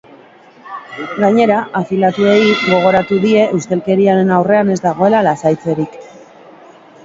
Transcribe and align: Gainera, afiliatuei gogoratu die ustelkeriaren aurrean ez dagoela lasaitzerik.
Gainera, 1.23 1.57
afiliatuei 1.81 2.41
gogoratu 2.71 3.19
die 3.27 3.45
ustelkeriaren 3.61 4.35
aurrean 4.41 4.75
ez 4.77 4.81
dagoela 4.89 5.23
lasaitzerik. 5.31 6.05